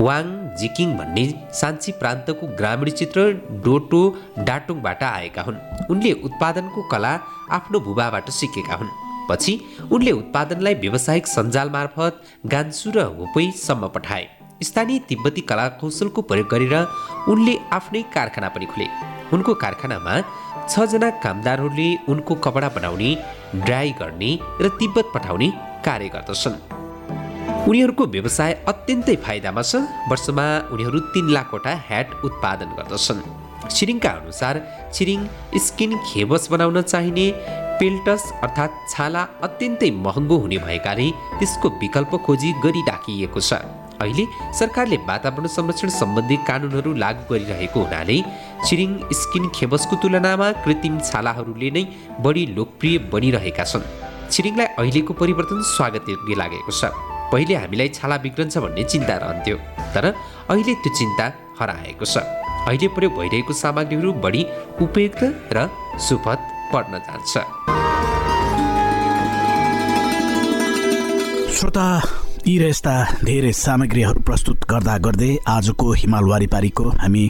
[0.00, 0.26] वाङ
[0.60, 1.24] जिकिङ भन्ने
[1.60, 3.20] सान्ची प्रान्तको ग्रामीण चित्र
[3.64, 4.00] डोटो
[4.48, 5.58] डाटुङबाट आएका हुन्।
[5.92, 7.12] उनले उत्पादनको कला
[7.56, 8.94] आफ्नो भूभाबाट सिकेका हुन्।
[9.28, 9.52] पछि
[9.92, 12.22] उनले उत्पादनलाई व्यावसायिक सञ्जाल मार्फत
[12.54, 14.24] गान्सु र हुपैसम्म पठाए।
[14.62, 16.74] स्थानीय तिब्बती कला कौशलको प्रयोग गरेर
[17.28, 18.88] उनले आफ्नै कारखाना पनि खुले।
[19.36, 20.14] उनको कारखानामा
[20.72, 23.10] छजना कामदारहरूले उनको कपडा बनाउने
[23.64, 24.30] ड्राई गर्ने
[24.62, 25.48] र तिब्बत पठाउने
[25.86, 26.56] कार्य गर्दछन्।
[27.68, 29.76] उनीहरूको व्यवसाय अत्यन्तै फाइदामा छ।
[30.10, 33.20] वर्षमा उनीहरू तिन लाखवटा ह्याट उत्पादन गर्दछन्।
[33.74, 34.54] छिरिङका अनुसार
[34.94, 35.20] छिरिङ
[35.66, 37.26] स्किन खेबस बनाउन चाहिने
[37.78, 41.06] पेल्टस अर्थात् छाला अत्यन्तै महँगो हुने भएकाले
[41.38, 43.52] त्यसको विकल्प खोजी गरिराखिएको छ।
[44.02, 44.24] अहिले
[44.58, 48.16] सरकारले वातावरण संरक्षण सम्बन्धी कानुनहरू लागू गरिरहेको हुनाले
[48.66, 51.84] छिरिङ स्किन खेबसको तुलनामा कृत्रिम छालाहरूले नै
[52.24, 53.86] बढी लोकप्रिय बनिरहेका छन्।
[54.34, 56.90] छिरिङलाई अहिलेको परिवर्तन स्वागत योग्य लागेको छ।
[57.30, 59.56] पहिले हामीलाई छाला बिग्रन्छ भन्ने चिन्ता रहन्थ्यो
[59.94, 60.04] तर
[60.50, 61.26] अहिले त्यो चिन्ता
[61.60, 62.18] हराएको छ।
[62.66, 64.42] अहिले प्रयोग भइरहेको सामग्रीहरू बढी
[64.82, 65.22] उपयुक्त
[65.54, 65.58] र
[66.06, 66.40] सुपथ
[66.74, 67.32] पर्न जान्छ।
[71.54, 71.86] श्रोता
[72.47, 72.93] यी र यस्ता
[73.23, 77.23] धेरै सामग्रीहरू प्रस्तुत गर्दा गर्दै आजको हिमाल वारिपारीको हामी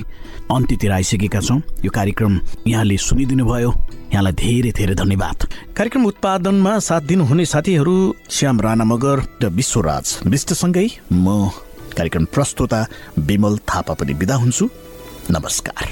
[0.56, 2.34] अन्त्यतिर आइसकेका छौँ यो कार्यक्रम
[2.68, 3.72] यहाँले सुनिदिनु भयो
[4.14, 5.38] यहाँलाई धेरै धेरै धन्यवाद
[5.78, 7.96] कार्यक्रम उत्पादनमा साथ दिनुहुने साथीहरू
[8.38, 11.28] श्याम राणा मगर र विश्वराज विष्टसँगै म
[11.98, 12.80] कार्यक्रम प्रस्तुता
[13.28, 14.70] विमल थापा पनि बिदा हुन्छु
[15.32, 15.86] नमस्कार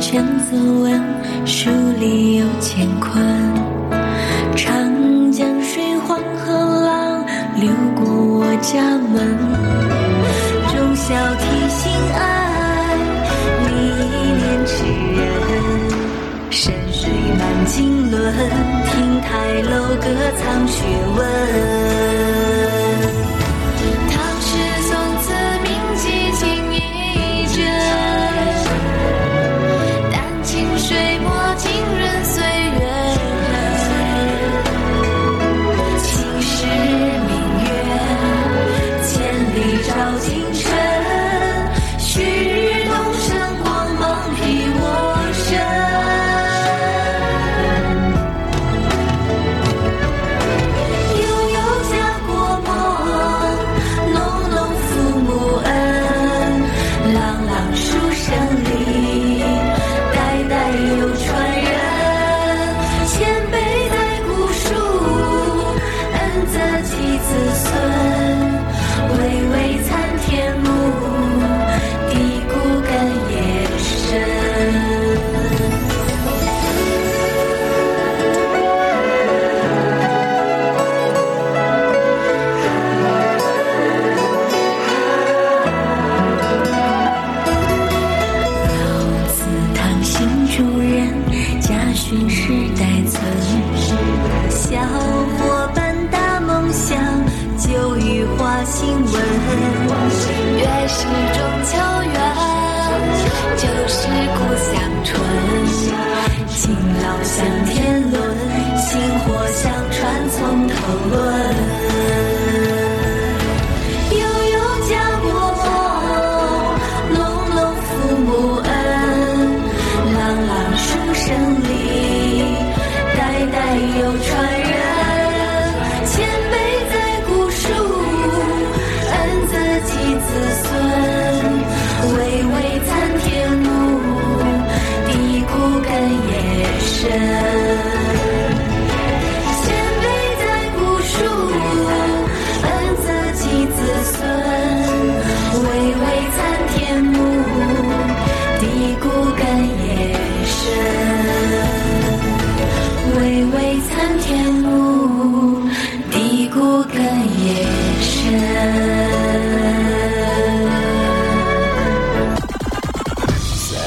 [0.00, 3.21] 前自问， 书里有乾坤。
[4.55, 6.53] 长江水，黄河
[6.85, 7.25] 浪，
[7.59, 9.37] 流过我家门。
[10.69, 12.95] 忠孝悌心爱，
[13.67, 13.71] 历
[14.39, 14.73] 练之
[15.19, 15.21] 人。
[16.49, 18.15] 山水满经纶，
[18.85, 19.29] 亭台
[19.63, 20.05] 楼阁
[20.37, 20.75] 藏学
[21.17, 22.82] 问。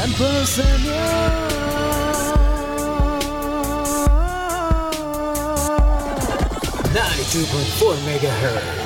[0.06, 0.96] Santo Señor.
[6.94, 8.85] 92.4 megahertz.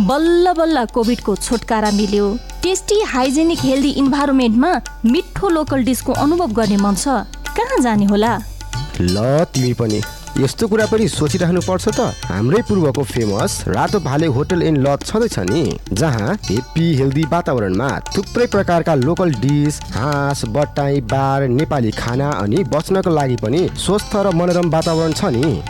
[0.00, 2.26] बल्ल बल्ल कोभिडको छुटकारा मिल्यो।
[2.62, 4.70] टेस्टी हाइजेनिक हेल्दी इन्भाइरोमेन्टमा
[5.04, 7.20] मिठो लोकल डिसको अनुभव गर्ने मन छ।
[7.56, 8.32] कहाँ जाने होला?
[9.00, 10.00] ल तिमी पनि।
[10.38, 15.38] यस्तो कुरा पनि सोचिराख्नु पर्छ त। हाम्रै पूर्वको फेमस रातो भाले होटल एन्ड लज छँदैछ
[15.50, 22.64] नि। जहाँ हेप्पी हेल्दी वातावरणमा थुप्रै प्रकारका लोकल डिस हाँस बटाई बार नेपाली खाना अनि
[22.72, 25.60] बस्नको लागि पनि स्वस्थ र मनोरम वातावरण छ नि।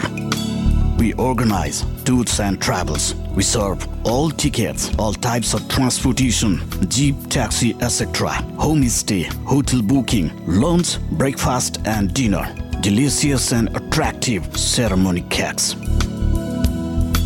[1.01, 3.15] We organize tours and travels.
[3.35, 8.29] We serve all tickets, all types of transportation, jeep, taxi, etc.
[8.59, 12.55] Homestay, hotel booking, lunch, breakfast, and dinner.
[12.83, 15.75] Delicious and attractive ceremony cakes.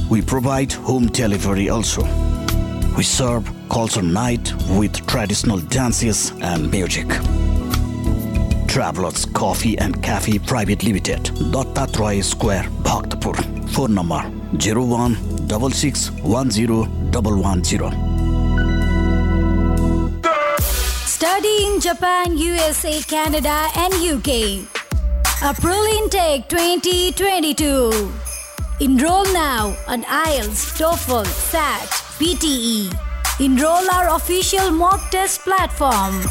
[0.08, 2.04] We provide home delivery also.
[2.96, 7.08] We serve culture night with traditional dances and music.
[8.68, 13.53] Travelers Coffee and Cafe Private Limited, Dattatray Square, Bhaktapur.
[13.68, 14.22] Phone number
[14.58, 15.16] 01
[21.06, 24.66] Study in Japan, USA, Canada, and UK.
[25.42, 28.12] April intake 2022.
[28.80, 31.88] Enroll now on IELTS, TOEFL, SAT,
[32.18, 32.92] PTE.
[33.40, 36.22] Enroll our official mock test platform.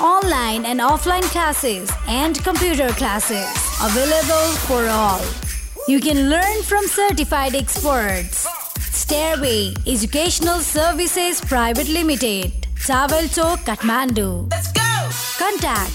[0.00, 3.48] Online and offline classes and computer classes
[3.82, 5.47] available for all.
[5.88, 8.46] You can learn from certified experts.
[8.92, 12.52] Stairway Educational Services Private Limited,
[12.84, 14.50] Tawel Chowk, Kathmandu.
[14.50, 15.08] Let's go!
[15.40, 15.92] Contact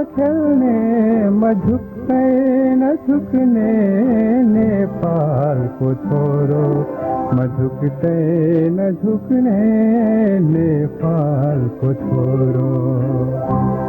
[0.04, 2.22] खेलने मझुके
[2.76, 3.74] न झुकने
[4.44, 6.64] नेपाल को पुछो
[7.36, 8.16] मझुकते
[8.70, 9.60] न झुकने
[10.40, 13.81] नेपाल को छोरो।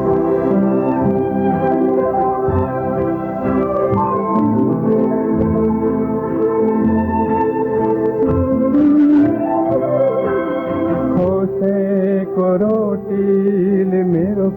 [12.56, 14.48] रोटीले मेरो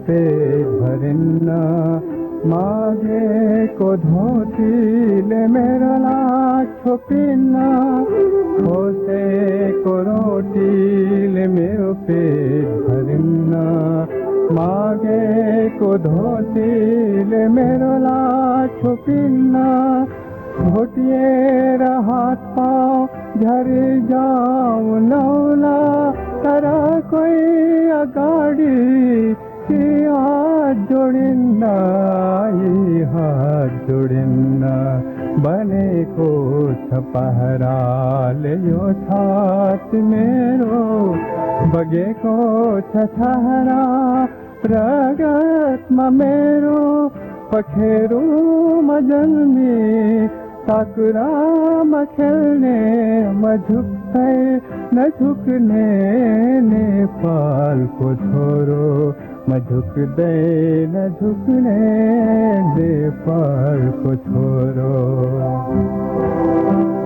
[0.80, 1.48] भरिन्न।
[2.46, 7.54] मागेको धोतीले मेरो लाज छोपिन्न।
[8.58, 13.52] खोसेको रोटीले मेरो पेट भरिन्न।
[14.52, 19.56] मागेको धोतीले मेरो लाज छोपिन्न।
[20.56, 26.64] घोटिएर हात पाउ झरी जाऊ नौला तर
[27.10, 28.74] कोही अगाडि
[29.66, 31.70] कि हात जोडिन्न
[32.58, 34.72] यी हात जोडिन्न
[35.44, 36.28] बनेको
[36.84, 40.80] छ पहराले यो छाती मेरो।
[41.74, 42.36] बगेको
[42.92, 43.82] छ छहरा
[44.72, 46.80] रगतमा मेरो।
[47.52, 49.74] पखेरुमा जन्मी
[50.66, 52.78] साकुरामा खेल्ने
[54.06, 55.86] म झुक्दै नझुक्ने
[56.66, 58.86] नेपालको छोरो
[59.48, 60.36] म झुक्दै
[60.94, 61.78] नझुक्ने
[62.76, 64.92] नेपालको छोरो
[66.70, 67.05] म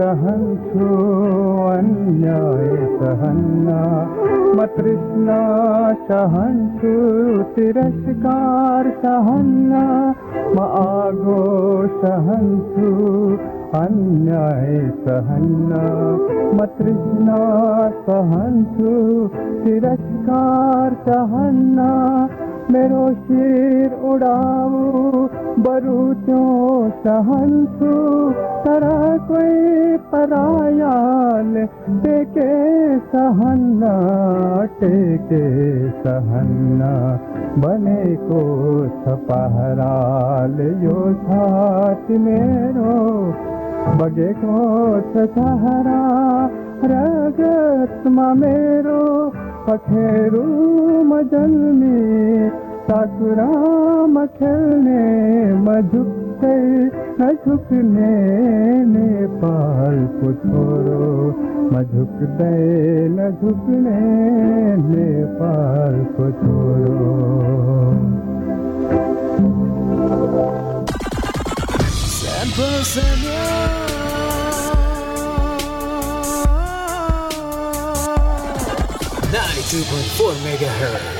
[0.00, 0.86] सहन्छु
[1.70, 2.68] अन्याय
[3.00, 3.72] सहन्न।
[4.56, 5.40] म तृष्णा
[6.10, 6.92] सहन्छु
[7.56, 9.82] तिरस्कार सहन्न।
[10.56, 11.42] म आगो
[12.04, 12.92] सहन्छु
[13.80, 15.82] अन्याय सहन्न।
[16.54, 17.42] म तृष्णा
[19.64, 21.90] तिरस्कार सहन्न।
[22.72, 25.26] मेरो शिर उडाऊ
[25.58, 26.42] बरु त्यो
[27.04, 27.94] सहन्छु
[28.64, 28.84] तर
[29.28, 31.54] कोही परायाल
[32.04, 32.46] टेके
[33.12, 33.90] सहन्न
[34.80, 35.42] टेके
[36.04, 36.90] सहन्न
[37.64, 38.40] बनेको
[39.02, 40.96] छ पहराल यो
[41.26, 42.96] छाती मेरो
[44.00, 44.62] बगेको
[45.12, 46.00] छ छहरा
[46.94, 49.04] रगतमा मेरो
[49.68, 51.96] पखेरुमा जन्मी
[52.89, 55.03] साकुरामा खेल्ने
[55.65, 56.63] म झुक्दै
[57.19, 58.13] नझुक्ने
[58.93, 61.01] नेपालको छोरो
[61.71, 62.59] म झुक्दै
[63.17, 63.99] नझुक्ने
[64.91, 67.13] नेपालको छोरो
[79.35, 81.18] Ninety-two point four megahertz.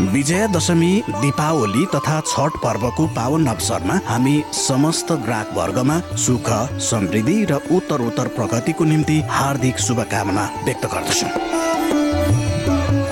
[0.00, 6.50] Vijaya Dashami Deepawali तथा छठ पर्वको पावन अवसरमा हामी समस्त ग्राहक वर्गमा सुख
[6.88, 11.30] समृद्धि र उत्तरोत्तर प्रगतिको निम्ति हार्दिक शुभकामना व्यक्त गर्दछौँ।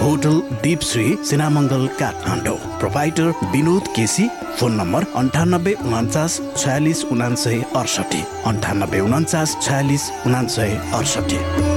[0.01, 2.57] Hotel Deepshree Sinamangal Kathmandu.
[2.79, 4.29] Provider Binod KC
[4.59, 11.76] phone number अन्ठानब्बे उनान्चास छयालिस उनान्सय अडसठी अन्ठानब्बे उनान्चास छयालिस उनान्सय अडसठी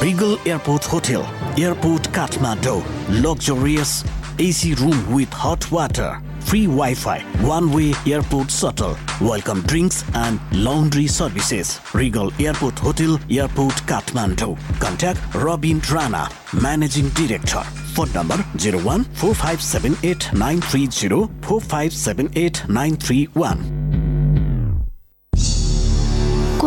[0.00, 1.22] Regal Airport Hotel,
[1.58, 2.84] Airport Kathmandu.
[3.20, 4.04] Luxurious
[4.38, 11.80] AC room with hot water, free Wi-Fi, one-way airport shuttle, welcome drinks and laundry services.
[11.94, 14.56] Regal Airport Hotel, Airport Kathmandu.
[14.78, 16.28] Contact Robin Rana,
[16.62, 17.62] Managing Director.
[17.94, 23.77] Phone number 01 4578 930 4578 931.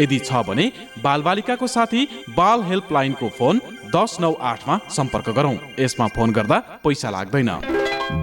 [0.00, 0.70] यदि छ भने
[1.02, 3.60] बालबालिकाको साथी बाल हेल्पलाइनको phone
[3.94, 7.50] दस नौ आठमा सम्पर्क गरौँ। यसमा फोन गर्दा पैसा लाग्दैन।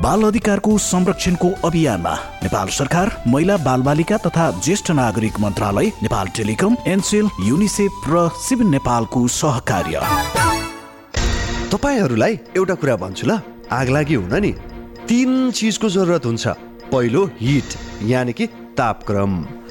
[0.04, 2.14] बाल अधिकारको संरक्षणको अभियानमा
[2.44, 9.28] नेपाल सरकार महिला बालबालिका तथा ज्येष्ठ नागरिक मन्त्रालय नेपाल टेलिकम एनसेल युनिसेफ र सिभिल नेपालको
[9.28, 10.02] सहकार्य।
[11.72, 13.40] तपाईँहरूलाई एउटा कुरा भन्छु ल।
[13.72, 14.52] आग लागि हुन नि।
[15.08, 16.48] तिन चिजको जरुरत हुन्छ।
[16.92, 18.48] पहिलो हिट यानि कि
[18.78, 19.59] तापक्रम।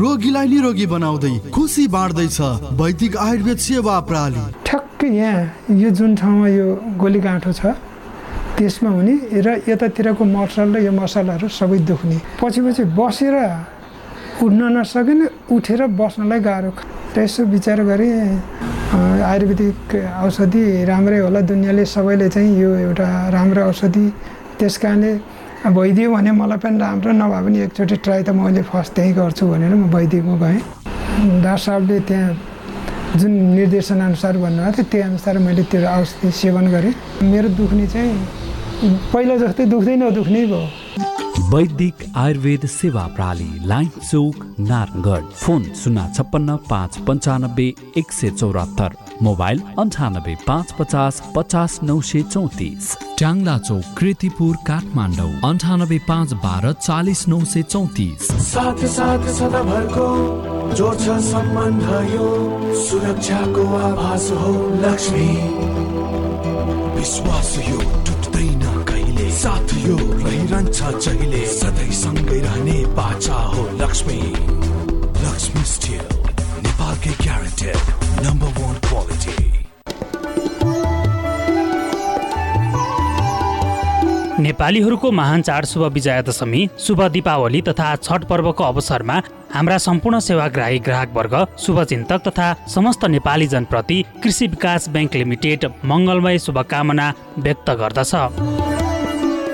[0.00, 2.38] रोगीलाई निरोगी बनाउँदै खुसी बाँड्दैछ
[2.80, 7.76] वैदिक आयुर्वेद सेवा प्रणाली ठ्याक्कै यहाँ यो जुन ठाउँमा यो गोली गाँठो छ
[8.56, 13.36] त्यसमा हुने र यतातिरको मसल र यो मसलाहरू सबै दुख्ने। पछि पछि बसेर
[14.40, 16.72] उठ्न नसकिने उठेर बस्नलाई गाह्रो
[17.12, 18.16] र यसो विचार गरेँ
[19.20, 19.76] आयुर्वेदिक
[20.24, 24.06] औषधि राम्रै होला दुनियाँले सबैले चाहिँ यो एउटा राम्रो औषधि।
[24.56, 25.12] त्यस कारणले
[25.60, 29.74] भइदियो भने मलाई पनि राम्रो नभए पनि एकचोटि ट्राई त मैले फर्स्ट त्यहीँ गर्छु भनेर
[29.76, 30.58] म वैदिकमा गएँ
[31.44, 36.94] डाक्टर साहबले त्यहाँ जुन निर्देशनअनुसार भन्नुभएको थियो त्यही अनुसार मैले त्यो औषधि सेवन गरेँ।
[37.28, 38.16] मेरो दुख्ने चाहिँ
[39.12, 40.64] पहिला जस्तै दुख्दै नदुख्ने भयो।
[41.52, 47.68] वैदिक आयुर्वेद सेवा प्रणाली लाइन चौक नारायणगढ। फोन शून्य छप्पन्न पाँच पन्चानब्बे
[48.00, 48.90] एक सय चौरात्तर।
[49.22, 56.72] मोबाइल अन्ठानब्बे पाँच पचास पचास नौ सय चौतिस। ट्याङ्ला चौक कृतिपुर काठमाडौँ अन्ठानब्बे पाँच बाह्र
[56.72, 60.08] चालिस नौ सय चौतिस। साथ साथ सदाभरको
[60.74, 62.28] जोड्छ सम्बन्ध यो
[62.84, 64.52] सुरक्षाको आभास हो
[64.84, 65.28] लक्ष्मी।
[66.96, 69.30] विश्वास यो टुट्दैन कहिले?
[69.32, 71.46] साथ यो रहिरहन्छ जहिले?
[71.58, 74.20] सधैँ सँगै रहने बाचा हो लक्ष्मी।
[75.24, 76.04] लक्ष्मी स्टिल
[76.66, 77.80] नेपालकै ग्यारेन्टेड
[78.26, 79.38] नम्बर वान क्वालिटी
[84.44, 89.16] नेपालीहरूको महान चाड शुभ विजया दशमी शुभ दीपावली तथा छठ पर्वको अवसरमा
[89.54, 91.34] हाम्रा सम्पूर्ण सेवाग्राही ग्राहक वर्ग
[91.64, 98.12] शुभचिन्तक तथा समस्त नेपाली जनप्रति कृषि विकास ब्याङ्क लिमिटेड मङ्गलमय शुभकामना व्यक्त गर्दछ।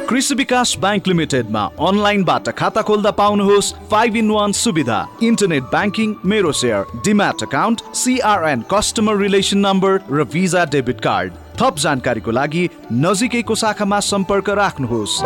[0.09, 6.53] कृषि विकास ब्याङ्क लिमिटेडमा अनलाइनबाट खाता खोल्दा पाउनुहोस् फाइभ इन वान सुविधा। इन्टरनेट ब्याङ्किङ मेरो
[6.61, 12.69] share demat account CRN customer relation number र भिजा डेबिट कार्ड थप जानकारीको लागि
[13.03, 15.21] नजिकैको शाखामा सम्पर्क राख्नुहोस्।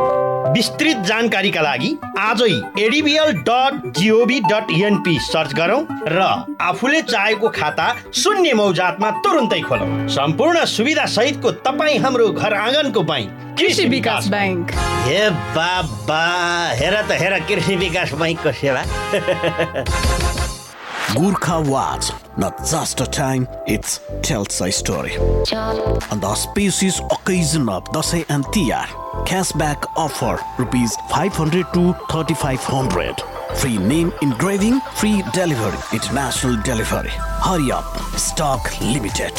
[0.55, 1.89] विस्तृत जानकारीका लागि
[2.19, 6.25] आजै ADBL dot GOV dot NP search गरौँ र
[6.61, 7.87] आफूले चाहेको खाता
[8.23, 14.75] शून्य मौजातमा तुरुन्तै खोलौँ। सम्पूर्ण सुविधा सहितको तपाईँ हाम्रो घर आँगनको बैङ्क कृषि विकास ब्याङ्क
[15.07, 15.23] हे
[15.55, 16.23] बाबा
[16.83, 18.83] हेर त हेर कृषि विकास बैङ्कको सेवा।
[21.17, 25.17] Gurkha Watch, not just a time, it tells a story.
[25.19, 28.87] On the auspicious occasion of Dasai and Tiyar,
[29.27, 33.21] cashback offer rupees 500 to 3500.
[33.57, 37.11] Free name engraving, free delivery, international delivery.
[37.11, 37.85] Hurry up,
[38.17, 39.35] stock limited.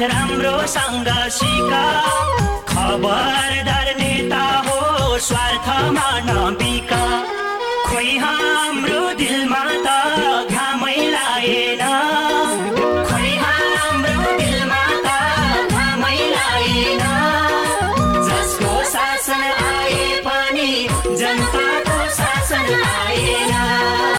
[0.00, 1.72] राम्रो राम्रोसँग सिक।
[2.68, 7.02] खबरदार नेता हो स्वार्थमा नबिका।
[7.88, 9.88] खोइ हाम्रो दिलमा त
[10.52, 11.82] घामै लाएन